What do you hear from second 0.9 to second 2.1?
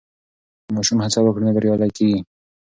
هڅه وکړي نو بریالی